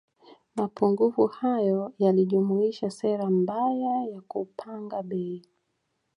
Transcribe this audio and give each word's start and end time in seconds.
Mapungufu 0.55 1.27
hayo 1.27 1.93
yalijumuisha 1.97 2.89
sera 2.89 3.29
mbaya 3.29 4.03
ya 4.11 4.21
kupanga 4.21 5.03
bei 5.03 5.45